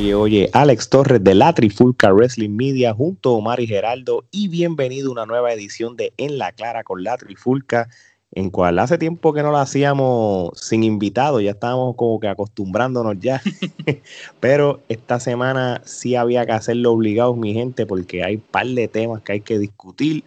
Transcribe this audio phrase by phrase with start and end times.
[0.00, 4.48] Oye, oye, Alex Torres de la Trifulca Wrestling Media junto a Omar y Geraldo y
[4.48, 7.90] bienvenido a una nueva edición de En la Clara con la Trifulca,
[8.32, 13.20] en cual hace tiempo que no lo hacíamos sin invitados, ya estábamos como que acostumbrándonos
[13.20, 13.42] ya,
[14.40, 18.88] pero esta semana sí había que hacerlo obligados, mi gente, porque hay un par de
[18.88, 20.24] temas que hay que discutir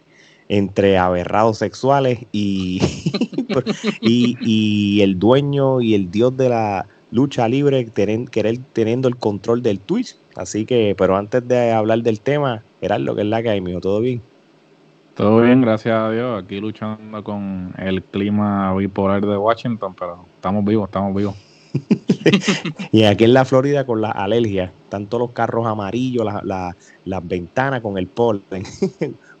[0.48, 2.80] entre aberrados sexuales y,
[4.00, 9.62] y, y el dueño y el dios de la lucha libre, querer, teniendo el control
[9.62, 10.16] del Twitch.
[10.34, 13.60] Así que, pero antes de hablar del tema, era lo que es la que hay,
[13.60, 14.20] mío, ¿todo bien?
[15.14, 16.42] Todo bien, gracias a Dios.
[16.42, 21.36] Aquí luchando con el clima bipolar de Washington, pero estamos vivos, estamos vivos.
[22.90, 27.96] y aquí en la Florida con las alergias, tanto los carros amarillos, las ventanas con
[27.96, 28.42] el polen.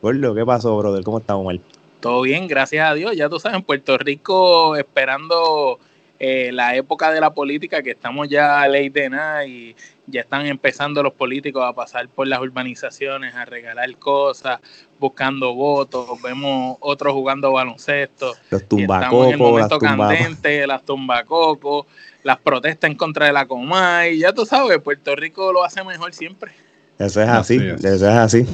[0.00, 1.02] ¿qué pasó, brother?
[1.02, 1.60] ¿Cómo estamos, mal?
[1.98, 3.16] Todo bien, gracias a Dios.
[3.16, 5.80] Ya tú sabes, en Puerto Rico esperando
[6.26, 10.22] eh, la época de la política, que estamos ya a ley de nada y ya
[10.22, 14.58] están empezando los políticos a pasar por las urbanizaciones, a regalar cosas,
[14.98, 18.32] buscando votos, vemos otros jugando baloncesto.
[18.48, 19.26] Los tumbacocos.
[19.26, 21.84] En el momento las candente, las tumbacocos,
[22.22, 26.14] las protestas en contra de la Comay, ya tú sabes, Puerto Rico lo hace mejor
[26.14, 26.52] siempre.
[26.98, 28.46] Eso es así, eso es así.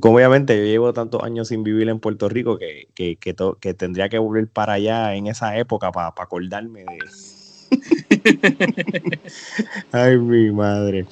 [0.00, 4.08] Como obviamente yo llevo tantos años sin vivir en Puerto Rico que, que, que, tendría
[4.08, 6.98] que volver para allá en esa época para acordarme de...
[9.92, 11.06] Ay, mi madre.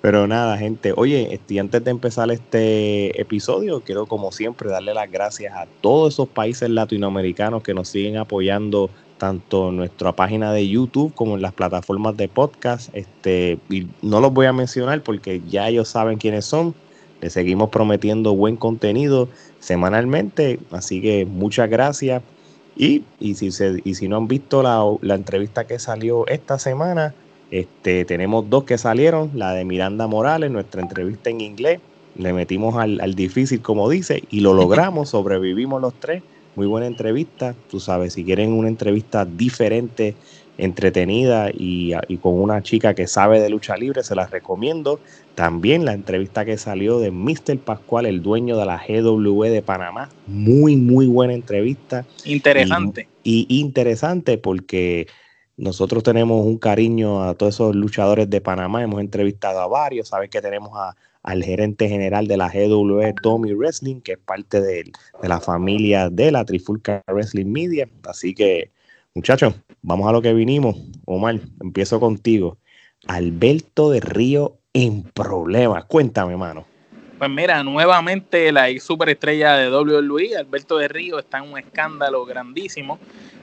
[0.00, 0.92] Pero nada, gente.
[0.96, 6.14] Oye, este, antes de empezar este episodio, quiero como siempre darle las gracias a todos
[6.14, 8.90] esos países latinoamericanos que nos siguen apoyando
[9.22, 12.92] tanto en nuestra página de YouTube como en las plataformas de podcast.
[12.92, 16.74] Este, y no los voy a mencionar porque ya ellos saben quiénes son.
[17.20, 19.28] Les seguimos prometiendo buen contenido
[19.60, 20.58] semanalmente.
[20.72, 22.20] Así que muchas gracias.
[22.74, 26.58] Y, y, si, se, y si no han visto la, la, entrevista que salió esta
[26.58, 27.14] semana,
[27.52, 29.30] este, tenemos dos que salieron.
[29.34, 31.78] La de Miranda Morales, nuestra entrevista en inglés.
[32.16, 35.10] Le metimos al, al difícil, como dice, y lo logramos.
[35.10, 36.24] Sobrevivimos los tres
[36.54, 37.54] muy buena entrevista.
[37.70, 40.14] Tú sabes, si quieren una entrevista diferente,
[40.58, 45.00] entretenida y, con una chica que sabe de lucha libre, se las recomiendo.
[45.34, 47.58] También la entrevista que salió de Mr.
[47.58, 50.10] Pascual, el dueño de la GW de Panamá.
[50.26, 52.04] Muy, muy buena entrevista.
[52.24, 53.08] Interesante.
[53.22, 55.06] y, y interesante porque
[55.56, 58.82] nosotros tenemos un cariño a todos esos luchadores de Panamá.
[58.82, 60.08] Hemos entrevistado a varios.
[60.08, 64.60] Sabes que tenemos a al gerente general de la GW Tommy Wrestling, que es parte
[64.60, 64.90] de,
[65.22, 67.88] la familia de la Trifulca Wrestling Media.
[68.08, 68.70] Así que,
[69.14, 70.76] muchachos, vamos a lo que vinimos.
[71.04, 72.58] Omar, empiezo contigo.
[73.06, 75.84] Alberto de Río en problemas.
[75.84, 76.66] Cuéntame, mano.
[77.18, 82.98] Pues mira, nuevamente la superestrella de WWE, Alberto de Río, está en un escándalo grandísimo.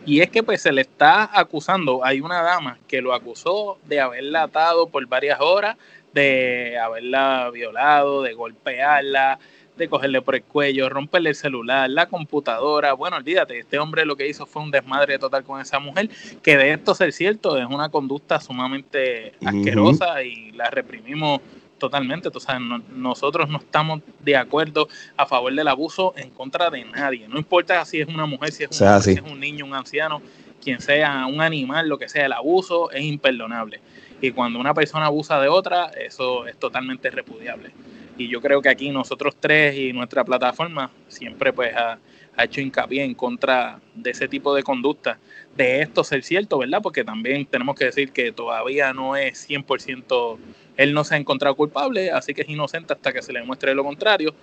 [0.06, 4.02] Y es que pues se le está acusando, hay una dama que lo acusó de
[4.02, 5.78] haberla atado por varias horas,
[6.14, 9.40] de haberla violado, de golpearla,
[9.80, 12.94] de cogerle por el cuello, romperle el celular, la computadora.
[12.94, 16.10] Bueno, olvídate, este hombre lo que hizo fue un desmadre total con esa mujer,
[16.44, 21.42] que de esto ser cierto es una conducta sumamente asquerosa y la reprimimos
[21.80, 22.30] totalmente.
[22.32, 24.88] O sea, nosotros no estamos de acuerdo
[25.18, 27.28] a favor del abuso en contra de nadie.
[27.28, 30.22] No importa si es una mujer, si es un, si es un niño, un anciano,
[30.62, 33.80] quien sea, un animal, lo que sea, el abuso es imperdonable.
[34.22, 37.72] Y cuando una persona abusa de otra, eso es totalmente repudiable.
[38.18, 41.98] Y yo creo que aquí nosotros tres y nuestra plataforma siempre pues ha,
[42.38, 45.20] hecho hincapié en contra de ese tipo de conducta.
[45.56, 46.80] De esto ser cierto, ¿verdad?
[46.82, 50.38] Porque también tenemos que decir que todavía no es 100%,
[50.78, 53.76] él no se ha encontrado culpable, así que es inocente hasta que se le demuestre
[53.76, 54.34] lo contrario.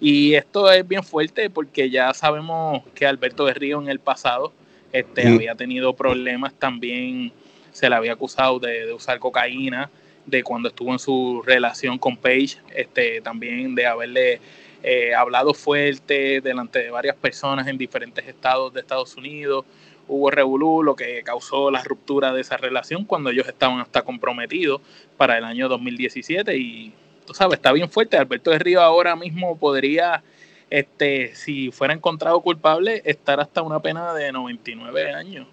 [0.00, 4.52] Y esto es bien fuerte porque ya sabemos que Alberto de Río en el pasado
[4.92, 7.32] este, había tenido problemas también
[7.76, 9.90] se le había acusado de, usar cocaína,
[10.24, 14.40] de cuando estuvo en su relación con Paige, este, también de haberle
[14.82, 19.66] eh, hablado fuerte delante de varias personas en diferentes estados de Estados Unidos.
[20.08, 24.80] Hubo revolú, lo que causó la ruptura de esa relación cuando ellos estaban hasta comprometidos
[25.18, 26.94] para el año 2017 y
[27.26, 28.16] tú sabes, está bien fuerte.
[28.16, 30.24] Alberto de Río ahora mismo podría,
[30.70, 35.46] este, si fuera encontrado culpable, estar hasta una pena de 99 años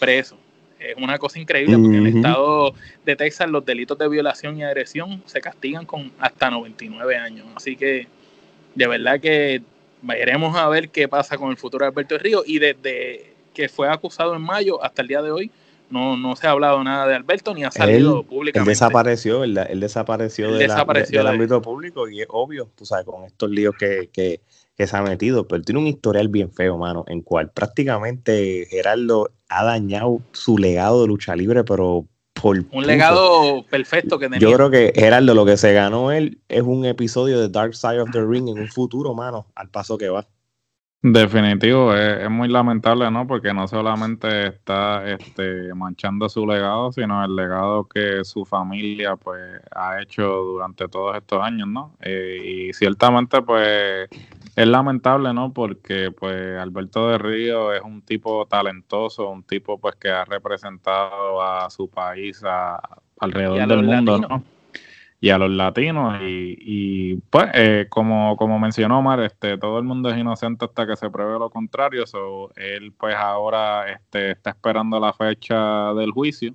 [0.00, 0.36] preso
[0.80, 2.74] es una cosa increíble porque en el estado
[3.04, 7.46] de Texas los delitos de violación y agresión se castigan con hasta 99 años.
[7.54, 8.06] Así que
[8.74, 9.62] de verdad que
[10.02, 13.88] veremos a ver qué pasa con el futuro de Alberto Río y desde que fue
[13.88, 15.50] acusado en mayo hasta el día de hoy
[15.90, 18.70] no, no se ha hablado nada de Alberto ni ha salido públicamente.
[18.70, 20.48] Él desapareció, él, desapareció,
[21.18, 24.40] del ámbito público y es obvio, tú sabes, con estos líos que, que,
[24.76, 29.30] que se ha metido, pero tiene un historial bien feo, mano, en cual prácticamente Gerardo
[29.50, 32.06] ha dañado su legado de lucha libre, pero
[32.42, 34.38] un legado perfecto que tenía.
[34.38, 38.00] Yo creo que Gerardo, lo que se ganó él es un episodio de Dark Side
[38.00, 40.26] of the Ring en un futuro, mano, al paso que va.
[41.02, 43.26] Definitivo, es, muy lamentable, ¿no?
[43.26, 49.40] Porque no solamente está este, manchando su legado, sino el legado que su familia pues
[49.74, 51.96] ha hecho durante todos estos años, ¿no?
[52.00, 54.10] Eh, y ciertamente pues
[54.56, 55.52] es lamentable, ¿no?
[55.52, 61.42] Porque pues Alberto de Río es un tipo talentoso, un tipo pues que ha representado
[61.42, 62.42] a su país
[63.18, 64.44] alrededor del mundo, ¿no?
[65.20, 70.08] y a los latinos y, pues eh, como, como mencionó Omar, este, todo el mundo
[70.08, 74.98] es inocente hasta que se pruebe lo contrario, so, él pues ahora este, está esperando
[74.98, 76.54] la fecha del juicio,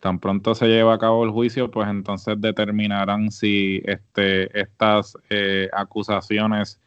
[0.00, 5.68] tan pronto se lleva a cabo el juicio, pues entonces determinarán si este, estas eh,
[5.72, 6.80] acusaciones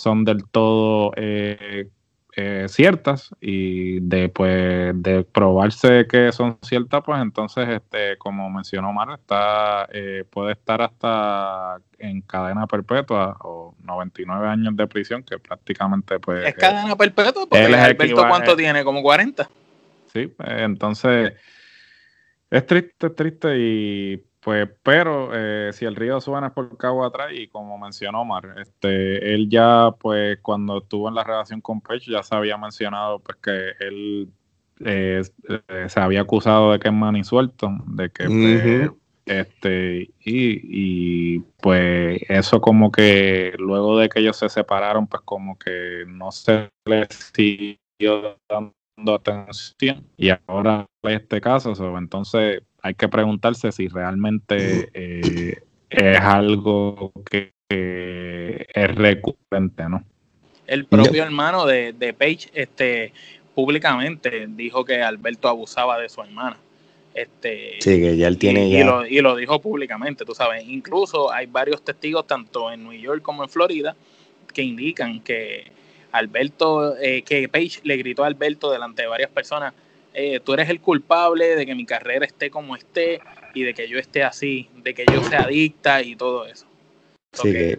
[0.00, 1.88] son del todo eh,
[2.34, 8.94] eh, ciertas y de pues de probarse que son ciertas pues entonces este como mencionó
[8.94, 15.38] Mar está eh, puede estar hasta en cadena perpetua o 99 años de prisión que
[15.38, 19.50] prácticamente pues es cadena perpetua porque Alberto cuánto tiene como 40
[20.10, 21.34] sí pues, entonces
[22.48, 27.04] es triste es triste y pues, pero eh, si el río suena es por cabo
[27.04, 31.80] atrás y como mencionó Omar, este, él ya, pues, cuando estuvo en la relación con
[31.82, 34.28] Pech, ya se había mencionado, pues, que él
[34.84, 35.22] eh,
[35.68, 38.90] eh, se había acusado de que es manisuelto, de que, pues,
[39.26, 45.58] este, y, y, pues, eso como que luego de que ellos se separaron, pues, como
[45.58, 53.72] que no se les siguió dando atención y ahora este caso, entonces hay que preguntarse
[53.72, 55.58] si realmente eh,
[55.90, 60.02] es algo que, es recurrente, ¿no?
[60.66, 63.12] El propio hermano de, de Page este,
[63.54, 66.56] públicamente dijo que Alberto abusaba de su hermana.
[67.14, 68.80] Este, sí, que ya él tiene y, ya.
[68.80, 70.64] Y lo, y lo, dijo públicamente, tú sabes.
[70.66, 73.96] Incluso hay varios testigos, tanto en New York como en Florida,
[74.52, 75.70] que indican que
[76.12, 79.74] Alberto, eh, que Page le gritó a Alberto delante de varias personas
[80.12, 83.20] eh, tú eres el culpable de que mi carrera esté como esté
[83.54, 86.66] y de que yo esté así, de que yo sea adicta y todo eso.
[87.32, 87.76] Sí,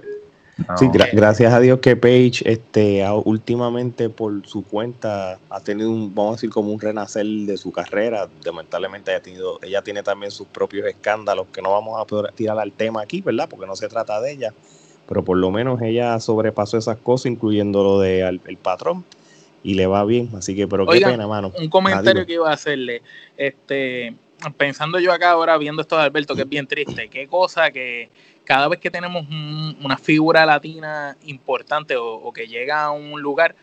[1.13, 6.36] gracias a Dios que Paige este, últimamente por su cuenta ha tenido un, vamos a
[6.36, 8.30] decir, como un renacer de su carrera.
[8.45, 12.60] Lamentablemente ella, tenido, ella tiene también sus propios escándalos que no vamos a poder tirar
[12.60, 13.50] al tema aquí, ¿verdad?
[13.50, 14.54] Porque no se trata de ella.
[15.07, 19.04] Pero por lo menos ella sobrepasó esas cosas, incluyendo lo del de el patrón
[19.63, 20.30] y le va bien.
[20.36, 21.52] Así que, pero qué pena, mano.
[21.58, 23.02] Un comentario que iba a hacerle.
[23.38, 24.13] Este,
[24.58, 28.10] pensando yo acá ahora viendo esto de Alberto, que es bien triste, qué cosa que
[28.44, 29.25] cada vez que tenemos
[29.81, 33.56] una figura latina importante o, que llega a un lugar,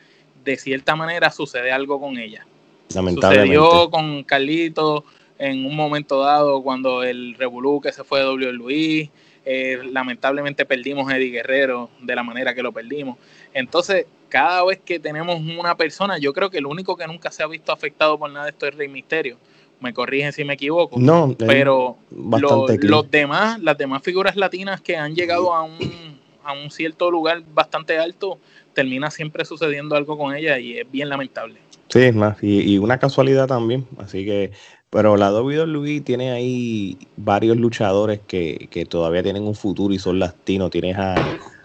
[0.44, 2.46] de cierta manera sucede algo con ella.
[2.94, 3.56] Lamentablemente.
[3.56, 5.04] Sucedió con Carlito
[5.38, 8.52] en un momento dado cuando el Revolú que se fue de W.
[8.52, 9.10] Luis.
[9.44, 13.16] Eh, lamentablemente perdimos a Eddie Guerrero de la manera que lo perdimos.
[13.54, 17.42] Entonces, cada vez que tenemos una persona, yo creo que el único que nunca se
[17.42, 19.36] ha visto afectado por nada de esto es Rey Misterio.
[19.80, 20.98] Me corrigen si me equivoco.
[20.98, 26.70] No, pero los demás, las demás figuras latinas que han llegado a un, a un
[26.70, 28.38] cierto lugar bastante alto,
[28.74, 31.60] termina siempre sucediendo algo con ella y es bien lamentable.
[31.88, 33.86] Sí, es más, y, una casualidad también.
[33.98, 34.50] Así que,
[34.90, 40.18] pero la WWE tiene ahí varios luchadores que, que todavía tienen un futuro y son
[40.18, 40.70] latinos.
[40.70, 41.14] Tienes a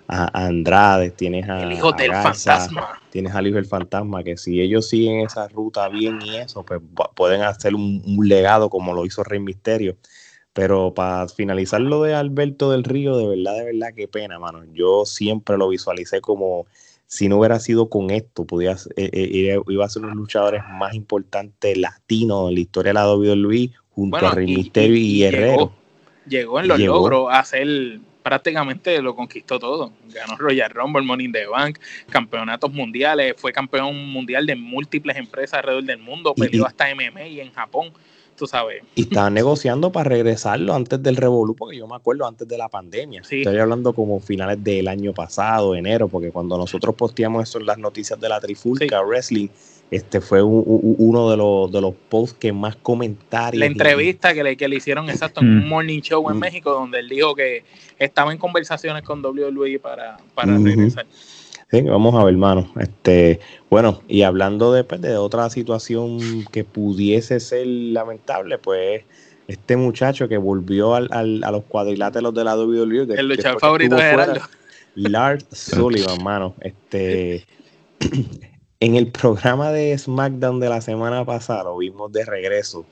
[0.07, 1.63] a, Andrade, tienes a.
[1.63, 2.99] El hijo del fantasma.
[3.09, 6.81] Tienes al hijo del fantasma, que si ellos siguen esa ruta bien y eso, pues
[7.15, 9.97] pueden hacer un, legado como lo hizo Rey Misterio.
[10.53, 14.63] Pero para finalizar lo de Alberto del Río, de verdad, de verdad, qué pena, mano.
[14.73, 16.67] Yo siempre lo visualicé como
[17.07, 20.21] si no hubiera sido con esto, podía, eh, eh, iba a ser uno de los
[20.21, 25.19] luchadores más importantes latinos en la historia de la WWE, junto a Rey Misterio y,
[25.19, 25.71] Guerrero.
[26.27, 29.91] Llegó, en los logros a ser prácticamente lo conquistó todo.
[30.13, 31.77] Ganó Royal Rumble, Money in the Bank,
[32.09, 37.39] campeonatos mundiales, fue campeón mundial de múltiples empresas alrededor del mundo, peleó hasta MMA y
[37.41, 37.91] en Japón,
[38.35, 38.81] tú sabes.
[38.95, 42.69] Y estaba negociando para regresarlo antes del Revolu, porque yo me acuerdo antes de la
[42.69, 43.21] pandemia.
[43.21, 47.77] Estoy hablando como finales del año pasado, enero, porque cuando nosotros posteamos eso en las
[47.77, 49.49] noticias de la Trifulca Wrestling,
[49.95, 53.59] este fue uno de los, de los posts que más comentarios.
[53.59, 56.39] La entrevista que le, que le hicieron exacto en un morning show en mm.
[56.39, 57.63] México, donde él dijo que
[57.99, 61.05] estaba en conversaciones con WWE para, para regresar.
[61.69, 62.71] Sí, vamos a ver, hermano.
[62.79, 69.03] Este, bueno, y hablando de, pues, de otra situación que pudiese ser lamentable, pues
[69.47, 73.15] este muchacho que volvió al, al, a los cuadriláteros de la WWE.
[73.15, 74.41] El luchador favorito de Gerardo.
[74.95, 76.55] Lars Sullivan, hermano.
[76.61, 77.45] Este,
[78.83, 82.85] en el programa de SmackDown de la semana pasada lo vimos de regreso.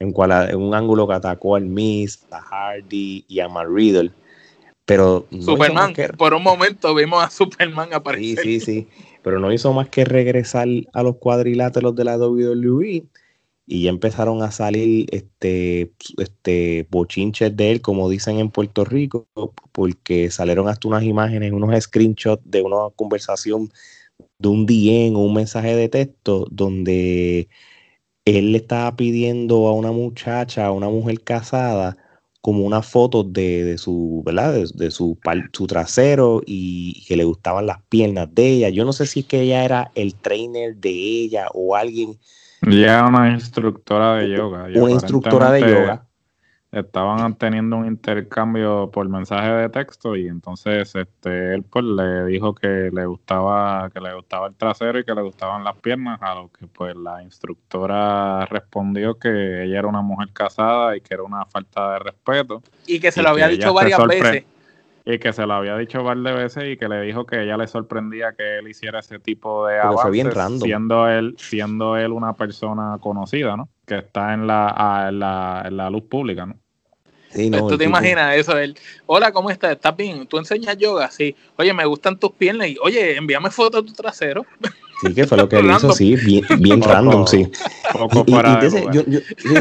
[0.00, 4.10] en, cual, en un ángulo que atacó al Miss, a Hardy y a Matt Riddle.
[4.86, 8.42] Pero Superman, por un momento vimos a Superman aparecer.
[8.42, 8.88] Sí, sí, sí.
[9.22, 13.04] Pero no hizo más que regresar a los cuadriláteros de la WWE
[13.66, 19.28] y ya empezaron a salir este, este bochinches de él, como dicen en Puerto Rico,
[19.70, 23.70] porque salieron hasta unas imágenes, unos screenshots de una conversación
[24.38, 27.48] de un DM o un mensaje de texto donde
[28.24, 31.96] él le estaba pidiendo a una muchacha, a una mujer casada,
[32.40, 34.54] como una foto de, su, ¿verdad?
[34.74, 35.18] De, su,
[35.52, 38.68] su, trasero y que le gustaban las piernas de ella.
[38.70, 42.18] Yo no sé si es que ella era el trainer de ella o alguien.
[42.62, 44.68] Ya una instructora de yoga.
[44.74, 46.09] Una instructora de yoga
[46.72, 52.54] estaban teniendo un intercambio por mensaje de texto y entonces este él pues le dijo
[52.54, 56.36] que le gustaba que le gustaba el trasero y que le gustaban las piernas a
[56.36, 61.24] lo que pues la instructora respondió que ella era una mujer casada y que era
[61.24, 64.44] una falta de respeto y que se lo había dicho varias veces.
[65.04, 67.66] y que se lo había dicho varias veces y que le dijo que ella le
[67.66, 73.56] sorprendía que él hiciera ese tipo de avances siendo él siendo él una persona conocida
[73.56, 76.54] no que está en la, en la, en la luz pública no
[77.68, 78.58] ¿Tú te imaginas eso?
[78.58, 79.72] Él, hola, ¿cómo estás?
[79.72, 80.26] ¿Estás bien?
[80.26, 81.10] ¿Tú enseñas yoga?
[81.10, 81.34] Sí.
[81.56, 82.68] Oye, me gustan tus piernas.
[82.68, 84.44] Y, oye, envíame fotos de tu trasero.
[85.00, 87.48] Sí, que fue lo que él hizo, sí, bien, bien random, sí.
[88.92, 89.02] yo,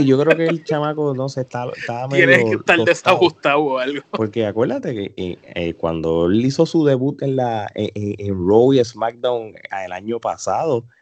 [0.02, 4.02] yo, creo que el chamaco, no sé, estaba, estaba Tienes que estar desajustado o algo.
[4.12, 8.74] Porque acuérdate que eh, eh, cuando él hizo su debut en la en, en Raw
[8.74, 9.54] y SmackDown
[9.86, 10.99] el año pasado, eh,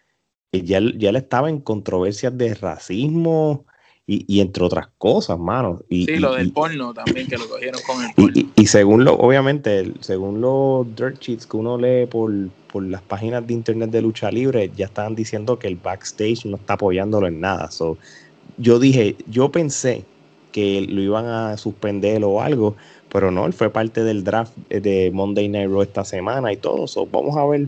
[0.52, 3.66] ya, ya él estaba en controversias de racismo,
[4.10, 5.82] y, entre otras cosas, mano.
[5.90, 8.50] Y, sí, lo del porno también, que lo cogieron con el porno.
[8.56, 12.32] Y, según lo, obviamente, según los dirt sheets que uno lee por,
[12.82, 16.74] las páginas de internet de lucha libre, ya estaban diciendo que el backstage no está
[16.74, 17.70] apoyándolo en nada.
[17.70, 17.98] So,
[18.58, 20.06] yo dije, yo pensé
[20.54, 22.78] que lo iban a suspender o algo,
[23.10, 26.88] pero no, él fue parte del draft de Monday Night Raw esta semana y todo.
[26.88, 27.68] So, vamos a ver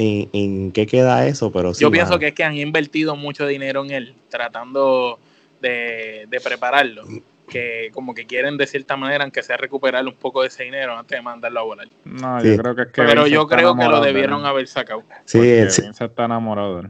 [0.00, 3.84] en, en qué queda eso, pero Yo pienso que es que han invertido mucho dinero
[3.84, 5.18] en él, tratando
[5.60, 7.04] de, prepararlo,
[7.48, 10.96] que como que quieren de cierta manera, aunque sea recuperar un poco de ese dinero
[10.96, 11.88] antes de mandarlo a volar.
[12.04, 15.04] No, yo creo que es que Pero yo creo que lo debieron haber sacado.
[15.24, 16.82] Sí, se está enamorado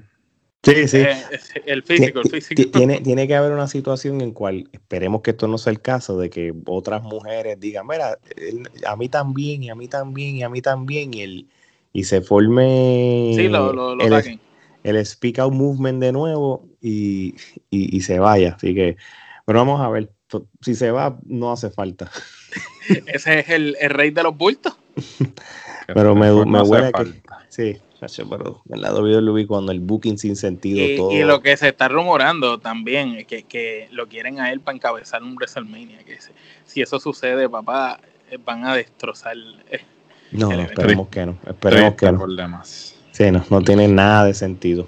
[0.63, 0.99] Sí, sí.
[0.99, 1.17] Eh,
[1.65, 2.71] el físico, el físico.
[2.71, 6.19] Tiene, tiene que haber una situación en cual esperemos que esto no sea el caso
[6.19, 8.19] de que otras mujeres digan, mira,
[8.87, 11.47] a mí también, y a mí también, y a mí también, y, el,
[11.93, 14.41] y se forme sí, lo, lo, lo el,
[14.85, 17.35] el Speak Out Movement de nuevo y,
[18.01, 18.55] se vaya.
[18.57, 18.97] Así que,
[19.45, 20.11] pero vamos a ver,
[20.61, 22.11] si se va, no hace falta.
[23.07, 24.77] Ese es el, rey de los bultos.
[25.87, 27.21] pero me, me huele que.
[27.49, 27.81] Sí,
[28.29, 31.13] pero en la WWE cuando el booking sin sentido y, todo.
[31.13, 35.23] Y lo que se está rumorando también, que, que lo quieren a él para encabezar
[35.23, 36.03] un WrestleMania.
[36.05, 36.19] Que
[36.65, 39.37] si eso sucede, papá, eh, van a destrozar.
[39.71, 39.81] Eh,
[40.33, 41.37] no, esperemos que no.
[41.47, 42.27] Esperemos que no.
[42.65, 44.87] Sí, no, no tiene nada de sentido.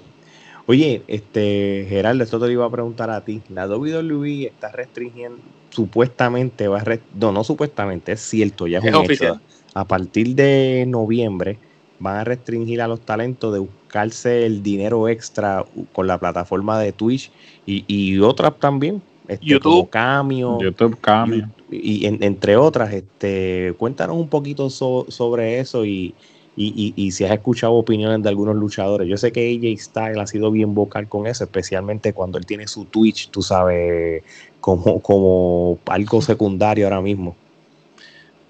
[0.65, 3.41] Oye, este, Gerardo, esto te lo iba a preguntar a ti.
[3.49, 8.95] La WWE está restringiendo, supuestamente va a no, no supuestamente, es cierto, ya es, un
[8.95, 9.41] oficial.
[9.73, 11.57] A partir de noviembre
[11.99, 16.91] van a restringir a los talentos de buscarse el dinero extra con la plataforma de
[16.91, 17.31] Twitch
[17.65, 19.01] y, otras también.
[19.27, 19.89] Este, YouTube.
[19.89, 20.59] Cameo.
[20.59, 21.49] YouTube Cameo.
[21.69, 26.13] Y, entre otras, este, cuéntanos un poquito sobre eso y,
[26.55, 29.07] y, y, si has escuchado opiniones de algunos luchadores.
[29.07, 32.67] Yo sé que AJ Styles ha sido bien vocal con eso, especialmente cuando él tiene
[32.67, 34.23] su Twitch, tú sabes,
[34.59, 37.35] como, como algo secundario ahora mismo.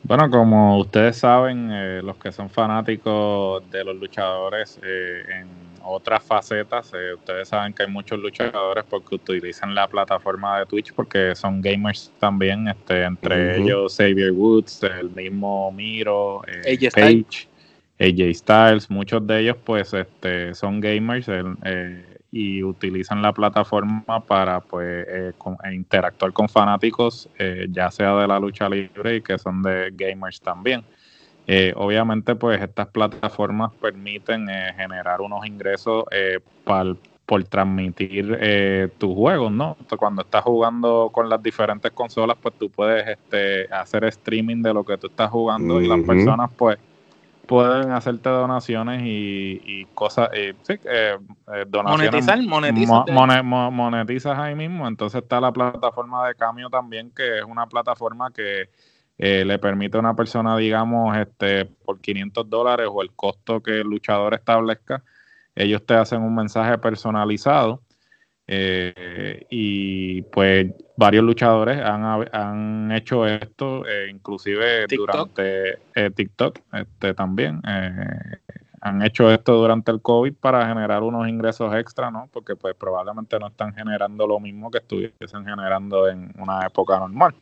[0.03, 5.47] Bueno, como ustedes saben, eh, los que son fanáticos de los luchadores eh, en
[5.83, 10.93] otras facetas, eh, ustedes saben que hay muchos luchadores porque utilizan la plataforma de Twitch
[10.93, 16.41] porque son gamers también, este, entre ellos Xavier Woods, el mismo Miro,
[16.93, 17.47] Page.
[17.99, 24.59] AJ Styles, muchos de ellos pues este, son gamers eh, y utilizan la plataforma para
[24.59, 25.31] pues eh,
[25.63, 29.91] e interactuar con fanáticos, eh, ya sea de la lucha libre y que son de
[29.93, 30.83] gamers también.
[31.75, 36.05] Obviamente pues estas plataformas permiten generar unos ingresos
[37.25, 39.77] por transmitir tus juegos, ¿no?
[39.97, 44.83] Cuando estás jugando con las diferentes consolas, pues tú puedes este, hacer streaming de lo
[44.83, 46.77] que tú estás jugando y las personas pues
[47.45, 51.17] pueden hacerte donaciones y, cosas, eh, sí, eh,
[51.53, 52.25] eh, donaciones.
[52.47, 54.87] Monetizar, monetizas ahí mismo.
[54.87, 58.69] Entonces está la plataforma de Camio también, que es una plataforma que
[59.17, 63.87] le permite a una persona, digamos, este por 500 dólares o el costo que el
[63.87, 65.03] luchador establezca,
[65.55, 67.81] ellos te hacen un mensaje personalizado
[68.47, 70.67] Eh, y pues
[70.97, 72.03] varios luchadores han,
[72.33, 77.61] han hecho esto, eh, inclusive durante eh, TikTok este, también.
[78.81, 82.27] han hecho esto durante el COVID para generar unos ingresos extra, ¿no?
[82.33, 87.33] Porque pues probablemente no están generando lo mismo que estuviesen generando en una época normal.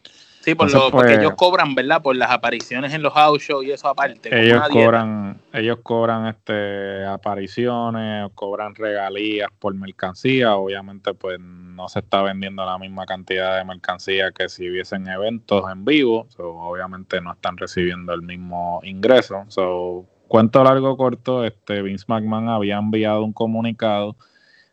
[0.41, 2.01] Sí, por lo, porque pues, ellos cobran, ¿verdad?
[2.01, 4.29] Por las apariciones en los house shows y eso aparte.
[4.31, 10.55] Ellos cobran, ellos cobran este apariciones, cobran regalías por mercancía.
[10.55, 15.63] Obviamente, pues no se está vendiendo la misma cantidad de mercancía que si hubiesen eventos
[15.71, 16.27] en vivo.
[16.39, 19.45] obviamente no están recibiendo el mismo ingreso.
[19.47, 24.15] So, cuento largo corto, este Vince McMahon había enviado un comunicado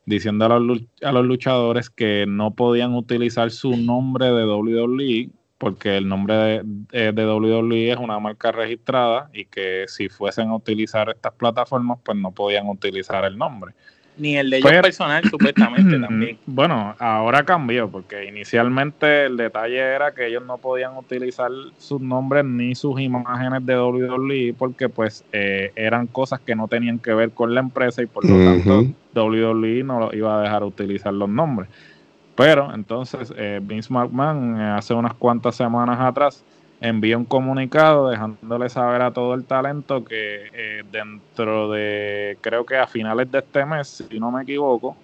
[0.07, 5.97] diciendo a los, a los luchadores que no podían utilizar su nombre de WWE porque
[5.97, 11.11] el nombre de, de, WWE es una marca registrada y que si fuesen a utilizar
[11.11, 13.75] estas plataformas, pues no podían utilizar el nombre.
[14.19, 16.39] Ni el de ellos personal, supuestamente también.
[16.47, 22.45] Bueno, ahora cambió, porque inicialmente el detalle era que ellos no podían utilizar sus nombres
[22.45, 27.31] ni sus imágenes de WWE, porque pues eh, eran cosas que no tenían que ver
[27.31, 31.69] con la empresa y por lo tanto WWE no iba a dejar utilizar los nombres.
[32.39, 36.45] Pero entonces eh, Vince McMahon eh, hace unas cuantas semanas atrás
[36.81, 42.77] envió un comunicado dejándole saber a todo el talento que eh, dentro de, creo que
[42.77, 44.97] a finales de este mes, si no me equivoco,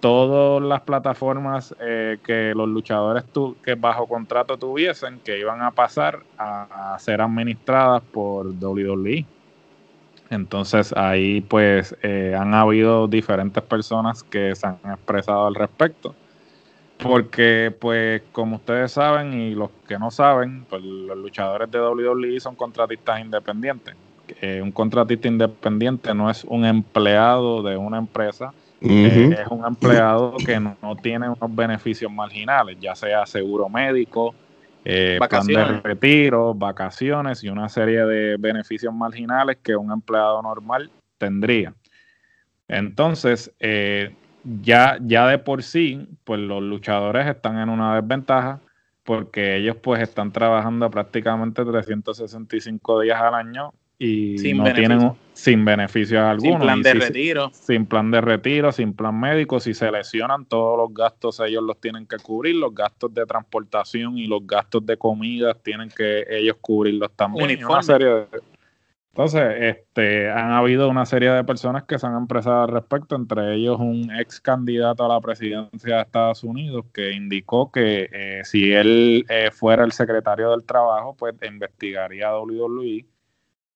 [0.00, 6.20] todas las plataformas que los luchadores tu, que bajo contrato tuviesen, que iban a pasar
[6.38, 9.26] a ser administradas por WWE.
[10.30, 16.14] Entonces ahí pues eh, han habido diferentes personas que se han expresado al respecto.
[16.98, 22.40] Porque pues como ustedes saben y los que no saben, pues los luchadores de WWE
[22.40, 23.94] son contratistas independientes.
[24.40, 30.36] Eh, un contratista independiente no es un empleado de una empresa, eh, es un empleado
[30.44, 34.34] que no, tiene unos beneficios marginales, ya sea seguro médico,
[34.88, 40.92] eh, plan de retiro, vacaciones y una serie de beneficios marginales que un empleado normal
[41.18, 41.74] tendría.
[42.68, 48.60] Entonces, eh, ya, ya de por sí, pues los luchadores están en una desventaja
[49.02, 55.64] porque ellos pues están trabajando prácticamente 365 días al año y sin no tienen sin
[55.64, 56.58] beneficios algunos.
[56.58, 57.50] Sin plan de retiro.
[57.52, 59.60] Sin plan de retiro, sin plan médico.
[59.60, 62.56] Si se lesionan, todos los gastos ellos los tienen que cubrir.
[62.56, 67.64] Los gastos de transportación y los gastos de comida tienen que ellos cubrirlos también.
[67.64, 68.26] Una serie
[69.10, 73.54] Entonces, este, han habido una serie de personas que se han expresado al respecto, entre
[73.54, 78.72] ellos un ex candidato a la presidencia de Estados Unidos que indicó que eh, si
[78.72, 83.04] él eh, fuera el secretario del trabajo, pues investigaría a WWE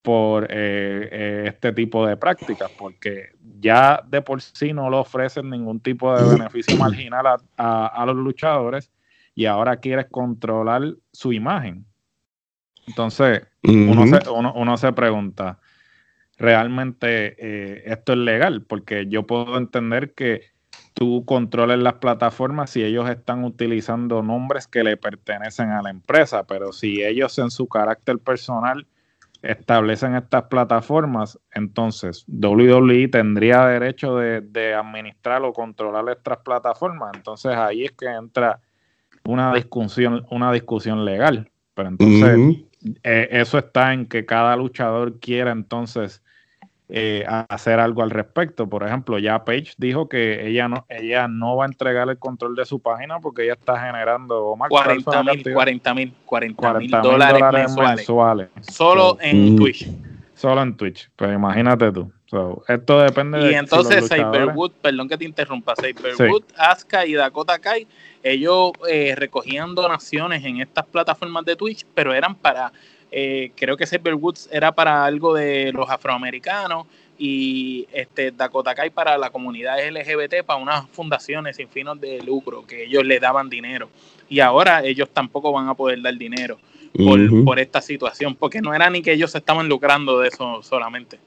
[0.03, 5.51] por eh, eh, este tipo de prácticas, porque ya de por sí no le ofrecen
[5.51, 8.91] ningún tipo de beneficio marginal a, los luchadores
[9.35, 11.85] y ahora quieres controlar su imagen.
[12.87, 15.61] Entonces, uno, se, uno, se pregunta,
[16.39, 18.63] ¿realmente eh, esto es legal?
[18.63, 20.45] Porque yo puedo entender que
[20.95, 26.45] tú controles las plataformas si ellos están utilizando nombres que le pertenecen a la empresa,
[26.45, 28.87] pero si ellos en su carácter personal
[29.43, 37.13] establecen estas plataformas, entonces WWE tendría derecho de, administrar o controlar estas plataformas.
[37.15, 38.61] Entonces ahí es que entra
[39.25, 41.51] una discusión, una discusión legal.
[41.75, 42.65] Pero entonces
[43.03, 46.23] eh, eso está en que cada luchador quiera entonces
[46.93, 48.69] eh, hacer algo al respecto.
[48.69, 52.57] Por ejemplo, ya Paige dijo que ella no, ella no va a entregar el control
[52.57, 57.77] de su página porque ella está generando más 40 mil, 40 mil, 40 mil dólares,
[57.77, 58.51] mensuales.
[58.63, 59.89] Solo en Twitch.
[60.35, 62.11] Solo en Twitch, pues imagínate tú.
[62.67, 63.53] esto depende y de.
[63.53, 67.87] Y entonces, Cyberwood, perdón que te interrumpa, Cyberwood, Asuka y Dakota Kai,
[68.23, 72.73] ellos eh, recogían donaciones en estas plataformas de Twitch, pero eran para
[73.11, 76.87] eh, creo que Saber Woods era para algo de los afroamericanos
[77.19, 82.67] y este Dakota Kai para la comunidad LGBT, para unas fundaciones sin fines de lucro,
[82.67, 83.91] que ellos le daban dinero.
[84.29, 86.59] Y ahora ellos tampoco van a poder dar dinero
[87.45, 91.19] por, esta situación, porque no era ni que ellos estaban lucrando de eso solamente.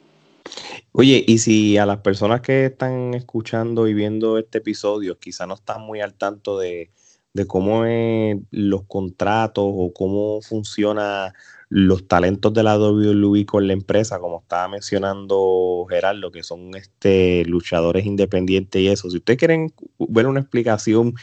[0.93, 5.53] Oye, y si a las personas que están escuchando y viendo este episodio quizá no
[5.53, 6.89] están muy al tanto de,
[7.33, 11.33] de cómo es los contratos o cómo funciona
[11.69, 17.43] los talentos de la WWE con la empresa, como estaba mencionando Gerardo, que son este,
[17.45, 19.09] luchadores independientes y eso.
[19.09, 21.15] Si ustedes quieren ver una explicación,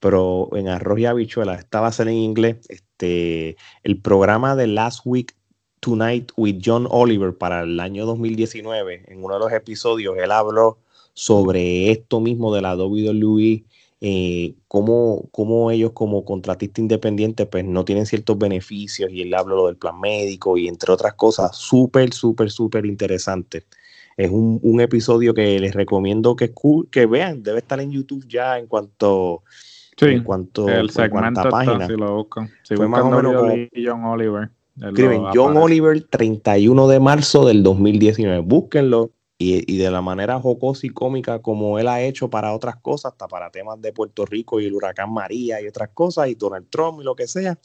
[0.00, 4.68] pero en arroz y habichuelas, esta va a ser en inglés, este, el programa de
[4.68, 5.34] Last Week
[5.80, 10.78] Tonight with John Oliver para el año 2019, en uno de los episodios, él habló
[11.12, 13.64] sobre esto mismo de la WWE,
[14.00, 19.56] eh, cómo, cómo, ellos como contratista independiente pues no tienen ciertos beneficios y él habla
[19.56, 23.64] lo del plan médico y entre otras cosas, súper, súper, súper interesante.
[24.16, 26.52] Es un, un, episodio que les recomiendo que,
[26.90, 29.42] que vean, debe estar en YouTube ya en cuanto...
[30.00, 31.86] en cuanto el segmento está, página.
[31.86, 32.50] si lo buscan.
[32.62, 34.50] Si Fue más o menos como, John Oliver.
[34.80, 38.40] Escriben John Oliver 31 de marzo del 2019.
[38.40, 43.12] Búsquenlo y, de la manera jocosa y cómica como él ha hecho para otras cosas,
[43.12, 46.66] hasta para temas de Puerto Rico y el huracán María y otras cosas, y Donald
[46.68, 47.56] Trump y lo que sea.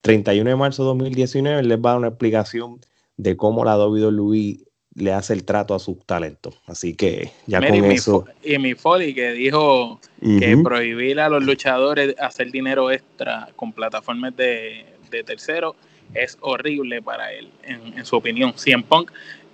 [0.00, 2.80] 31 de marzo de 2019 les va a dar una explicación
[3.16, 4.58] de cómo la WWE
[4.94, 6.60] le hace el trato a sus talentos.
[6.66, 8.24] Así que ya con eso.
[8.42, 14.34] y mi Foley que dijo que prohibir a los luchadores hacer dinero extra con plataformas
[14.36, 15.76] de, de terceros
[16.14, 18.52] es horrible para él, en, en su opinión.
[18.56, 19.10] Cien Punk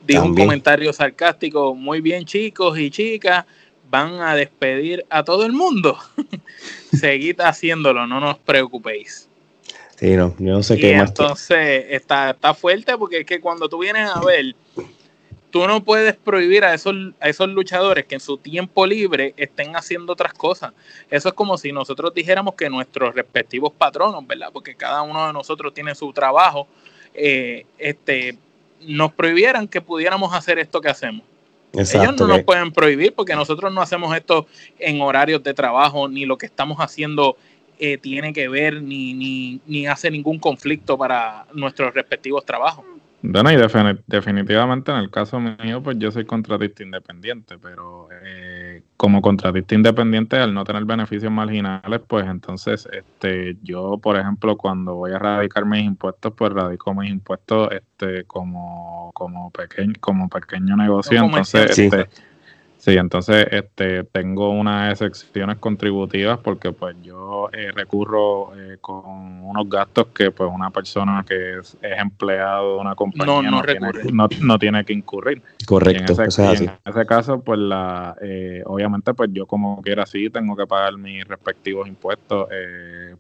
[0.07, 3.45] dijo un comentario sarcástico, muy bien chicos y chicas,
[3.91, 5.99] van a despedir a todo el mundo.
[6.97, 9.29] Seguid haciéndolo, no nos preocupéis.
[9.97, 11.11] Sí, no, yo no sé qué más.
[11.11, 14.55] Entonces está, está fuerte porque es que cuando tú vienes a ver,
[15.51, 19.77] tú no puedes prohibir a esos, a esos luchadores que en su tiempo libre estén
[19.77, 20.73] haciendo otras cosas.
[21.11, 24.49] Eso es como si nosotros dijéramos que nuestros respectivos patronos, ¿verdad?
[24.53, 26.67] Porque cada uno de nosotros tiene su trabajo.
[27.13, 28.39] Eh, este,
[28.87, 31.23] nos prohibieran que pudiéramos hacer esto que hacemos.
[31.73, 34.47] Ellos no nos pueden prohibir porque nosotros no hacemos esto
[34.79, 37.37] en horarios de trabajo, ni lo que estamos haciendo
[37.79, 42.85] eh, tiene que ver, ni, ni, ni hace ningún conflicto para nuestros respectivos trabajos.
[43.23, 43.57] Bueno, y
[44.07, 50.37] definitivamente en el caso mío, pues yo soy contratista independiente, pero eh, como contratista independiente,
[50.37, 55.67] al no tener beneficios marginales, pues entonces este yo, por ejemplo, cuando voy a radicar
[55.67, 62.09] mis impuestos, pues radico mis impuestos este como como pequeño como pequeño negocio, entonces este,
[62.81, 69.69] Sí, entonces este, tengo unas excepciones contributivas porque pues yo eh, recurro eh, con unos
[69.69, 73.63] gastos que pues una persona que es, empleado de una compañía no,
[74.41, 75.43] no, tiene, que incurrir.
[75.67, 76.15] Correcto.
[76.23, 80.97] En ese, caso pues la eh, obviamente pues yo como quiera sí tengo que pagar
[80.97, 82.49] mis respectivos impuestos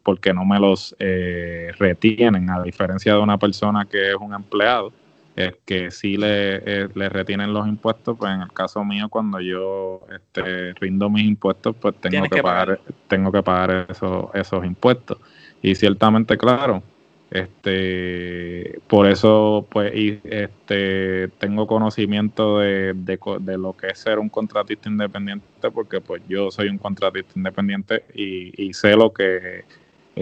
[0.03, 4.91] porque no me los retienen a diferencia de una persona que es un empleado
[5.41, 9.41] es que si le, eh, le, retienen los impuestos, pues en el caso mío, cuando
[9.41, 15.19] yo este, rindo mis impuestos, pues tengo que, pagar, tengo que pagar esos, esos impuestos.
[15.63, 16.83] Y ciertamente, claro,
[17.31, 24.19] este por eso pues y, este tengo conocimiento de, de, de, lo que es ser
[24.19, 29.65] un contratista independiente porque pues yo soy un contratista independiente y, y sé lo que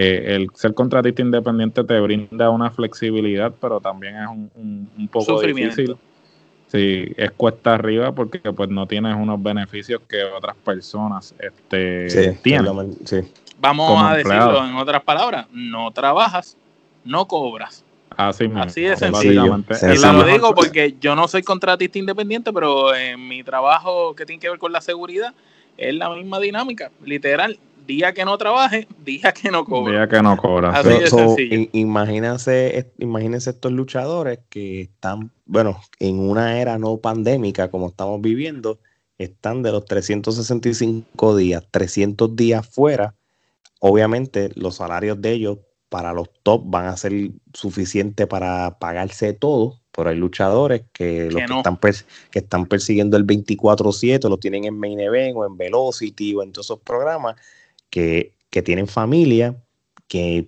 [0.01, 5.97] eh, el ser contratista independiente te brinda una flexibilidad, pero también es un, poco difícil.
[6.69, 12.97] Sí, es cuesta arriba porque pues no tienes unos beneficios que otras personas este, tienen.
[13.59, 16.57] Vamos a decirlo en otras palabras, no trabajas,
[17.05, 17.85] no cobras.
[18.17, 19.65] Así, Así de sencillo.
[20.13, 24.49] lo digo porque yo no soy contratista independiente, pero en mi trabajo que tiene que
[24.49, 25.35] ver con la seguridad
[25.77, 29.94] es la misma dinámica, literal día que no trabaje, día que no cobre.
[29.94, 30.70] Día que no cobra.
[30.70, 37.88] Así de imagínense, imagínense estos luchadores que están, bueno, en una era no pandémica como
[37.88, 38.79] estamos viviendo,
[39.16, 43.14] están de los 365 días, 300 días fuera.
[43.81, 49.81] Obviamente los salarios de ellos para los top van a ser suficientes para pagarse todo,
[49.92, 51.79] pero hay luchadores que, los que, están,
[52.31, 56.53] que están persiguiendo el 24/7, lo tienen en Main Event o en Velocity o en
[56.53, 57.37] todos esos programas
[57.90, 59.57] que, tienen familia,
[60.09, 60.46] que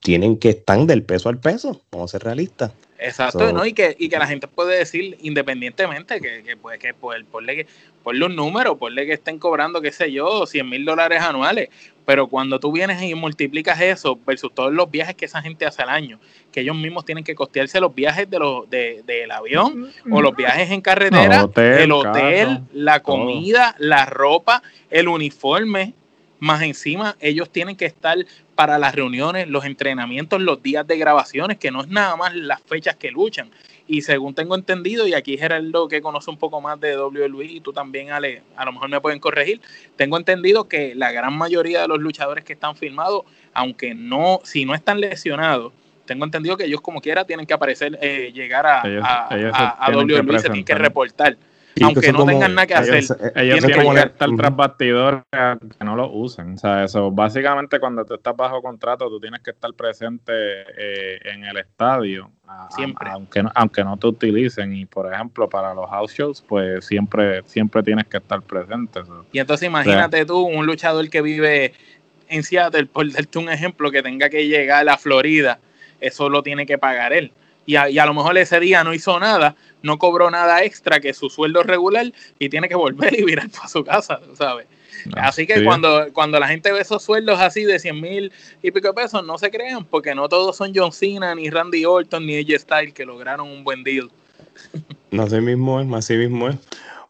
[0.00, 2.72] tienen que estar del peso al peso, vamos a ser realistas.
[3.00, 3.64] Exacto, ¿no?
[3.64, 7.56] Y que, y que la gente puede decir independientemente que, que, pues, que por, ponle,
[7.56, 7.66] que
[8.02, 11.68] ponle un número, ponle que estén cobrando, qué sé yo, 100 mil dólares anuales,
[12.08, 15.82] pero cuando tú vienes y multiplicas eso versus todos los viajes que esa gente hace
[15.82, 16.18] al año,
[16.50, 20.34] que ellos mismos tienen que costearse los viajes de los, de, del avión o los
[20.34, 25.92] viajes en carretera, el hotel, la comida, la ropa, el uniforme,
[26.40, 28.16] más encima ellos tienen que estar
[28.54, 32.60] para las reuniones, los entrenamientos, los días de grabaciones, que no es nada más las
[32.62, 33.50] fechas que luchan.
[33.86, 37.60] Y según tengo entendido, y aquí Gerardo que conoce un poco más de WWE y
[37.60, 39.60] tú también Ale, a lo mejor me pueden corregir,
[39.96, 43.22] tengo entendido que la gran mayoría de los luchadores que están filmados,
[43.54, 45.72] aunque no, si no están lesionados,
[46.04, 50.48] tengo entendido que ellos como quiera tienen que aparecer, eh, llegar a, a, WWE, se
[50.48, 51.36] tienen que reportar.
[51.82, 53.04] Aunque no tengan nada que hacer.
[53.34, 56.54] Ellos, tienen que estar tras bastidores que no lo usen.
[56.54, 61.18] O sea, eso, básicamente cuando tú estás bajo contrato, tú tienes que estar presente eh,
[61.24, 62.30] en el estadio.
[62.70, 63.10] siempre.
[63.10, 64.74] aunque, no, aunque no te utilicen.
[64.74, 69.00] Y por ejemplo, para los house shows, pues siempre, siempre tienes que estar presente.
[69.32, 71.74] Y entonces imagínate tú, un luchador que vive
[72.28, 75.58] en Seattle, por darte un ejemplo, que tenga que llegar a la Florida,
[76.00, 77.32] eso lo tiene que pagar él
[77.68, 81.28] y a, lo mejor ese día no hizo nada, no cobró nada extra que su
[81.28, 84.66] sueldo regular y tiene que volver y virar para su casa, ¿sabes?
[85.14, 88.70] Ah, así que cuando, cuando la gente ve esos sueldos así de 100 mil y
[88.70, 92.26] pico de pesos, no se crean, porque no todos son John Cena, ni Randy Orton,
[92.26, 94.10] ni AJ Styles que lograron un buen deal.
[95.10, 96.56] No, así mismo es, así mismo es.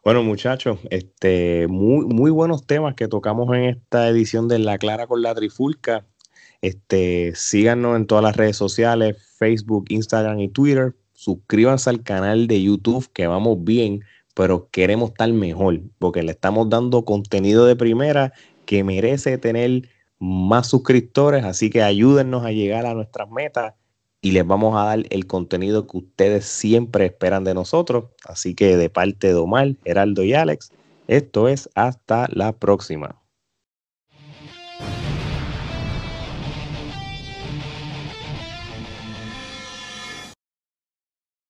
[0.03, 5.07] Bueno, muchachos, este, muy, muy buenos temas que tocamos en esta edición de La Clara
[5.07, 6.03] con la Trifulca.
[6.61, 10.95] Este, síganos en todas las redes sociales, Facebook, Instagram y Twitter.
[11.13, 14.01] Suscríbanse al canal de YouTube, que vamos bien,
[14.35, 18.33] pero queremos estar mejor, porque le estamos dando contenido de primera
[18.65, 23.73] que merece tener más suscriptores, así que ayúdennos a llegar a nuestras metas
[24.21, 28.05] y les vamos a dar el contenido que ustedes siempre esperan de nosotros.
[28.25, 30.71] Así que de parte de Omar, Geraldo y Alex,
[31.07, 33.18] esto es hasta la próxima.